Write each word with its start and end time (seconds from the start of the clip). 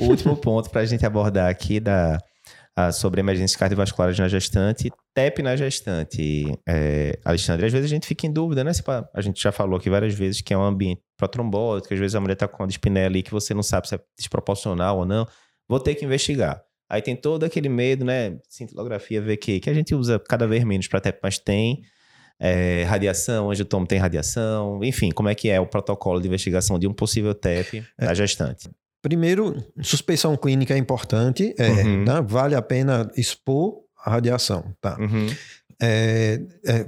o 0.00 0.10
último 0.10 0.36
ponto 0.36 0.70
para 0.70 0.80
a 0.80 0.84
gente 0.84 1.04
abordar 1.04 1.50
aqui 1.50 1.80
da, 1.80 2.18
a, 2.76 2.92
sobre 2.92 3.20
emergências 3.20 3.56
cardiovasculares 3.56 4.18
na 4.18 4.28
gestante, 4.28 4.90
TEP 5.14 5.42
na 5.42 5.56
gestante. 5.56 6.46
É, 6.68 7.18
Alexandre, 7.24 7.66
às 7.66 7.72
vezes 7.72 7.86
a 7.86 7.94
gente 7.94 8.06
fica 8.06 8.26
em 8.26 8.32
dúvida, 8.32 8.64
né? 8.64 8.72
A 9.14 9.20
gente 9.20 9.42
já 9.42 9.52
falou 9.52 9.76
aqui 9.76 9.90
várias 9.90 10.14
vezes 10.14 10.40
que 10.40 10.54
é 10.54 10.58
um 10.58 10.62
ambiente 10.62 11.02
protrombótico, 11.16 11.88
que 11.88 11.94
às 11.94 12.00
vezes 12.00 12.14
a 12.14 12.20
mulher 12.20 12.34
está 12.34 12.48
com 12.48 12.62
uma 12.62 12.68
dispneia 12.68 13.06
ali 13.06 13.22
que 13.22 13.30
você 13.30 13.52
não 13.52 13.62
sabe 13.62 13.88
se 13.88 13.94
é 13.94 14.00
desproporcional 14.16 14.98
ou 14.98 15.06
não. 15.06 15.26
Vou 15.68 15.80
ter 15.80 15.94
que 15.94 16.04
investigar. 16.04 16.62
Aí 16.88 17.00
tem 17.00 17.14
todo 17.14 17.44
aquele 17.44 17.68
medo, 17.68 18.04
né? 18.04 18.38
Cintilografia 18.48 19.20
VQ, 19.22 19.60
que 19.60 19.70
a 19.70 19.74
gente 19.74 19.94
usa 19.94 20.18
cada 20.18 20.46
vez 20.46 20.64
menos 20.64 20.88
para 20.88 21.00
TEP, 21.00 21.20
mas 21.22 21.38
tem. 21.38 21.82
É, 22.42 22.84
radiação, 22.84 23.48
onde 23.48 23.60
o 23.60 23.66
tomo 23.66 23.86
tem 23.86 23.98
radiação, 23.98 24.82
enfim, 24.82 25.10
como 25.10 25.28
é 25.28 25.34
que 25.34 25.50
é 25.50 25.60
o 25.60 25.66
protocolo 25.66 26.22
de 26.22 26.26
investigação 26.26 26.78
de 26.78 26.88
um 26.88 26.92
possível 26.94 27.34
TEP 27.34 27.84
é. 27.98 28.06
na 28.06 28.14
gestante? 28.14 28.70
Primeiro, 29.02 29.56
suspeição 29.82 30.36
clínica 30.36 30.74
é 30.74 30.78
importante, 30.78 31.54
é, 31.58 31.68
uhum. 31.68 32.04
né? 32.04 32.22
vale 32.26 32.54
a 32.54 32.60
pena 32.60 33.10
expor 33.16 33.80
a 34.04 34.10
radiação, 34.10 34.74
tá? 34.80 34.96
Uhum. 34.98 35.26
É, 35.80 36.40
é, 36.66 36.86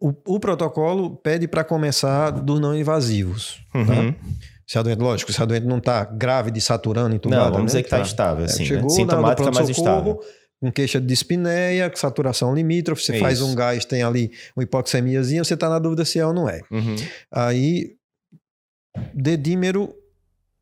o, 0.00 0.12
o, 0.26 0.40
protocolo 0.40 1.16
pede 1.16 1.46
para 1.46 1.62
começar 1.62 2.30
dos 2.30 2.60
não 2.60 2.76
invasivos, 2.76 3.60
tá? 3.72 3.78
uhum. 3.78 4.12
tá? 4.12 4.18
Se 4.66 4.78
a 4.78 4.82
doente, 4.82 4.98
lógico, 4.98 5.32
se 5.32 5.40
a 5.40 5.44
doente 5.44 5.66
não 5.66 5.78
está 5.78 6.04
grave, 6.04 6.60
saturando, 6.60 7.14
entubada... 7.14 7.44
Não, 7.44 7.52
vamos 7.52 7.60
né? 7.60 7.66
dizer 7.66 7.82
que 7.82 7.86
está 7.86 7.98
tá. 7.98 8.02
estável, 8.02 8.44
assim, 8.44 8.64
é, 8.64 8.66
Chegou 8.66 8.90
né? 8.90 8.96
Sintomática 8.96 9.50
mais 9.50 9.68
estável 9.68 10.20
com 10.60 10.72
queixa 10.72 11.00
de 11.00 11.06
dispneia, 11.06 11.90
saturação 11.94 12.54
limítrofe, 12.54 13.02
você 13.02 13.16
é 13.16 13.20
faz 13.20 13.40
um 13.40 13.54
gás, 13.54 13.84
tem 13.84 14.02
ali 14.02 14.32
uma 14.56 14.64
hipoxemiazinha, 14.64 15.44
você 15.44 15.54
está 15.54 15.68
na 15.68 15.78
dúvida 15.78 16.04
se 16.04 16.18
é 16.18 16.26
ou 16.26 16.32
não 16.32 16.48
é. 16.48 16.62
Uhum. 16.70 16.96
Aí, 17.30 17.94
dedímero 19.14 19.94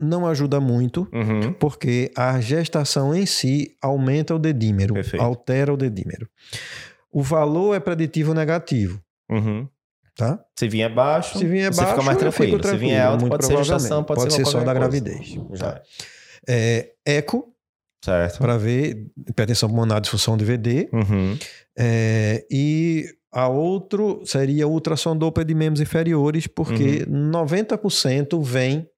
não 0.00 0.26
ajuda 0.26 0.60
muito, 0.60 1.08
uhum. 1.12 1.52
porque 1.54 2.10
a 2.16 2.40
gestação 2.40 3.14
em 3.14 3.26
si 3.26 3.76
aumenta 3.82 4.34
o 4.34 4.38
dedímero, 4.38 4.94
Perfeito. 4.94 5.22
altera 5.22 5.72
o 5.72 5.76
dedímero. 5.76 6.28
O 7.10 7.22
valor 7.22 7.74
é 7.74 7.80
preditivo 7.80 8.34
negativo. 8.34 9.02
Uhum. 9.30 9.68
Tá? 10.16 10.38
Se 10.58 10.68
vier 10.68 10.92
baixo, 10.92 11.38
se 11.38 11.46
vier 11.46 11.72
você 11.72 11.80
baixo, 11.80 11.92
fica 11.92 12.04
mais 12.04 12.18
tranquilo. 12.18 12.58
tranquilo. 12.58 12.80
Se 12.80 12.86
vier 12.86 13.06
alto, 13.06 13.28
pode 13.28 13.46
ser 13.46 13.56
gestação, 13.58 14.02
pode, 14.02 14.20
pode 14.20 14.32
ser, 14.32 14.44
ser 14.44 14.50
só 14.50 14.58
da 14.58 14.64
coisa. 14.64 14.80
gravidez. 14.80 15.36
Tá? 15.58 15.80
É, 16.48 16.90
eco, 17.06 17.54
Certo. 18.04 18.38
Para 18.38 18.56
ver 18.56 19.06
hipertensão 19.28 19.68
pulmonar, 19.68 20.00
disfunção 20.00 20.36
de 20.36 20.44
VD. 20.44 20.88
Uhum. 20.92 21.36
É, 21.76 22.46
e 22.50 23.06
a 23.32 23.48
outro 23.48 24.22
seria 24.24 24.66
ultrassom 24.68 25.16
Doppler 25.16 25.46
de 25.46 25.54
membros 25.54 25.80
inferiores, 25.80 26.46
porque 26.46 27.04
uhum. 27.08 27.30
90% 27.30 28.42
vem 28.42 28.88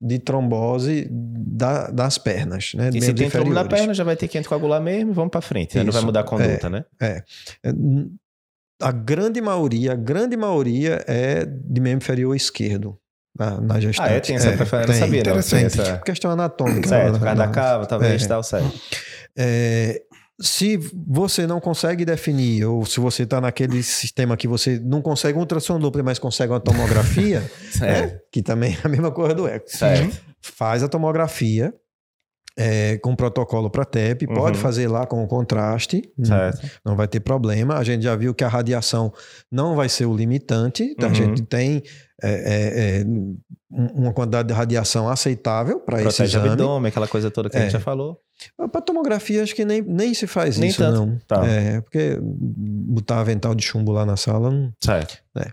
de 0.00 0.18
trombose 0.18 1.08
da, 1.10 1.90
das 1.90 2.18
pernas, 2.18 2.72
né? 2.74 2.90
E 2.94 3.02
se 3.02 3.12
tem 3.12 3.28
trombo 3.28 3.52
na 3.52 3.64
perna, 3.64 3.92
já 3.92 4.04
vai 4.04 4.16
ter 4.16 4.28
que 4.28 4.38
anticoagular 4.38 4.80
mesmo, 4.80 5.12
vamos 5.12 5.30
para 5.30 5.40
frente. 5.40 5.76
Né? 5.76 5.84
Não 5.84 5.92
vai 5.92 6.02
mudar 6.02 6.20
a 6.20 6.24
conduta, 6.24 6.68
é, 6.68 6.70
né? 6.70 6.84
É. 7.00 7.22
é. 7.64 7.72
A 8.80 8.92
grande 8.92 9.40
maioria, 9.40 9.92
a 9.92 9.96
grande 9.96 10.36
maioria 10.36 11.04
é 11.08 11.44
de 11.44 11.80
membro 11.80 12.04
inferior 12.04 12.36
esquerdo 12.36 12.96
na, 13.36 13.60
na 13.60 13.80
gestante. 13.80 14.08
Ah, 14.08 14.14
é? 14.14 14.20
Tem 14.20 14.36
essa 14.36 14.50
é, 14.50 14.56
preferência? 14.56 14.92
Tem, 14.92 15.00
sabia, 15.00 15.34
não. 15.34 15.42
Tem 15.42 15.64
essa... 15.64 15.98
Questão 15.98 16.30
anatômica. 16.30 16.88
Certo, 16.88 17.18
por 17.18 17.24
causa 17.24 17.36
da 17.36 17.48
cava, 17.48 17.86
talvez, 17.86 18.24
é. 18.24 18.28
tal, 18.28 18.42
certo. 18.44 18.72
É, 19.36 20.02
se 20.40 20.76
você 21.06 21.46
não 21.46 21.60
consegue 21.60 22.04
definir, 22.04 22.64
ou 22.64 22.86
se 22.86 23.00
você 23.00 23.24
está 23.24 23.40
naquele 23.40 23.82
sistema 23.82 24.36
que 24.36 24.46
você 24.46 24.78
não 24.78 25.02
consegue 25.02 25.36
um 25.36 25.40
ultrassom 25.40 25.80
duplo, 25.80 26.04
mas 26.04 26.18
consegue 26.18 26.52
uma 26.52 26.60
tomografia, 26.60 27.42
né, 27.80 28.18
que 28.30 28.42
também 28.42 28.74
é 28.74 28.86
a 28.86 28.88
mesma 28.88 29.10
coisa 29.10 29.34
do 29.34 29.48
eco. 29.48 29.68
Certo. 29.68 30.16
Faz 30.40 30.82
a 30.82 30.88
tomografia, 30.88 31.74
é, 32.56 32.98
com 32.98 33.16
protocolo 33.16 33.68
para 33.68 33.84
TEP, 33.84 34.26
uhum. 34.26 34.34
pode 34.34 34.58
fazer 34.58 34.88
lá 34.88 35.06
com 35.06 35.22
o 35.22 35.26
contraste, 35.26 36.02
certo. 36.22 36.68
não 36.84 36.96
vai 36.96 37.08
ter 37.08 37.20
problema. 37.20 37.76
A 37.76 37.84
gente 37.84 38.02
já 38.02 38.14
viu 38.14 38.32
que 38.32 38.44
a 38.44 38.48
radiação 38.48 39.12
não 39.50 39.74
vai 39.74 39.88
ser 39.88 40.06
o 40.06 40.14
limitante, 40.14 40.94
uhum. 41.00 41.08
a 41.08 41.12
gente 41.12 41.42
tem 41.42 41.82
é, 42.22 42.30
é, 42.30 43.00
é 43.00 43.04
uma 43.70 44.12
quantidade 44.12 44.48
de 44.48 44.54
radiação 44.54 45.08
aceitável 45.08 45.80
para 45.80 46.02
esse 46.02 46.22
exame. 46.22 46.48
abdômen, 46.48 46.88
aquela 46.88 47.06
coisa 47.08 47.30
toda 47.30 47.50
que 47.50 47.56
a 47.56 47.60
gente 47.60 47.68
é. 47.68 47.72
já 47.72 47.80
falou. 47.80 48.20
Para 48.56 48.80
tomografia, 48.80 49.42
acho 49.42 49.54
que 49.54 49.64
nem, 49.64 49.82
nem 49.82 50.14
se 50.14 50.26
faz 50.26 50.56
nem 50.56 50.70
isso, 50.70 50.78
tanto. 50.78 50.98
não. 50.98 51.18
Tá. 51.26 51.46
É, 51.46 51.80
porque 51.80 52.18
botar 52.20 53.20
avental 53.20 53.54
de 53.54 53.62
chumbo 53.62 53.92
lá 53.92 54.06
na 54.06 54.16
sala 54.16 54.50
não. 54.50 54.72
Certo. 54.82 55.18
É. 55.36 55.52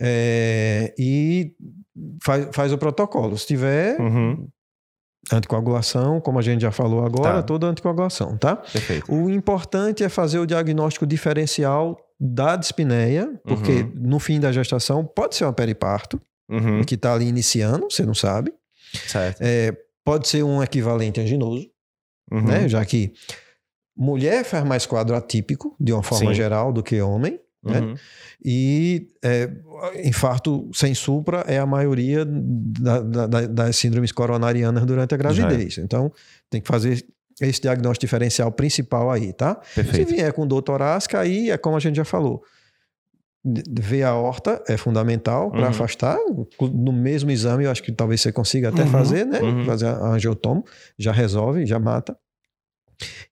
É, 0.00 0.94
e 0.98 1.52
faz, 2.22 2.48
faz 2.52 2.72
o 2.72 2.78
protocolo. 2.78 3.36
Se 3.36 3.46
tiver, 3.46 4.00
uhum. 4.00 4.48
Anticoagulação, 5.30 6.20
como 6.20 6.38
a 6.38 6.42
gente 6.42 6.62
já 6.62 6.70
falou 6.70 7.04
agora, 7.04 7.34
tá. 7.34 7.42
toda 7.42 7.66
anticoagulação, 7.66 8.38
tá? 8.38 8.56
Perfeito. 8.56 9.12
O 9.12 9.28
importante 9.28 10.02
é 10.02 10.08
fazer 10.08 10.38
o 10.38 10.46
diagnóstico 10.46 11.06
diferencial 11.06 11.98
da 12.18 12.56
dispneia, 12.56 13.28
porque 13.44 13.82
uhum. 13.82 13.92
no 13.94 14.18
fim 14.18 14.40
da 14.40 14.50
gestação 14.50 15.04
pode 15.04 15.34
ser 15.34 15.44
um 15.44 15.52
periparto, 15.52 16.20
uhum. 16.48 16.82
que 16.84 16.94
está 16.94 17.14
ali 17.14 17.26
iniciando, 17.26 17.88
você 17.90 18.04
não 18.04 18.14
sabe. 18.14 18.52
É, 19.40 19.76
pode 20.04 20.28
ser 20.28 20.42
um 20.42 20.62
equivalente 20.62 21.20
anginoso, 21.20 21.68
uhum. 22.30 22.42
né? 22.42 22.68
Já 22.68 22.84
que 22.84 23.12
mulher 23.96 24.44
faz 24.44 24.64
mais 24.64 24.86
quadro 24.86 25.16
atípico, 25.16 25.74
de 25.78 25.92
uma 25.92 26.02
forma 26.02 26.30
Sim. 26.30 26.34
geral, 26.34 26.72
do 26.72 26.82
que 26.82 27.00
homem. 27.00 27.40
Né? 27.62 27.80
Uhum. 27.80 27.94
E 28.44 29.08
é, 29.22 29.50
infarto 30.04 30.70
sem 30.72 30.94
supra 30.94 31.44
é 31.48 31.58
a 31.58 31.66
maioria 31.66 32.24
da, 32.24 33.00
da, 33.00 33.26
das 33.46 33.76
síndromes 33.76 34.12
coronarianas 34.12 34.86
durante 34.86 35.14
a 35.14 35.18
gravidez. 35.18 35.76
É. 35.76 35.80
Então, 35.82 36.12
tem 36.48 36.60
que 36.60 36.68
fazer 36.68 37.04
esse 37.40 37.60
diagnóstico 37.60 38.06
diferencial 38.06 38.50
principal 38.52 39.10
aí, 39.10 39.32
tá? 39.32 39.56
Perfeito. 39.74 40.10
Se 40.10 40.16
vier 40.16 40.32
com 40.32 40.46
dor 40.46 40.62
torácica, 40.62 41.20
aí 41.20 41.50
é 41.50 41.58
como 41.58 41.76
a 41.76 41.80
gente 41.80 41.96
já 41.96 42.04
falou. 42.04 42.42
Ver 43.80 44.02
a 44.02 44.14
horta 44.14 44.62
é 44.68 44.76
fundamental 44.76 45.50
para 45.50 45.62
uhum. 45.62 45.68
afastar. 45.68 46.18
No 46.60 46.92
mesmo 46.92 47.30
exame, 47.30 47.64
eu 47.64 47.70
acho 47.70 47.82
que 47.82 47.92
talvez 47.92 48.20
você 48.20 48.32
consiga 48.32 48.68
até 48.68 48.82
uhum. 48.82 48.88
fazer, 48.90 49.24
né? 49.24 49.40
Uhum. 49.40 49.64
Fazer 49.64 49.86
a 49.86 50.08
angiotomo, 50.08 50.64
já 50.98 51.12
resolve, 51.12 51.64
já 51.66 51.78
mata. 51.78 52.16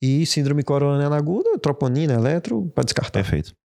E 0.00 0.26
síndrome 0.26 0.62
coronariana 0.62 1.16
aguda, 1.16 1.58
troponina, 1.58 2.14
eletro, 2.14 2.70
para 2.74 2.84
descartar. 2.84 3.22
Perfeito. 3.22 3.54